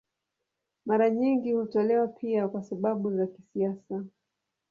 Mara 0.85 1.09
nyingi 1.09 1.51
hutolewa 1.53 2.07
pia 2.07 2.47
kwa 2.47 2.63
sababu 2.63 3.17
za 3.17 3.27
kisiasa. 3.27 4.03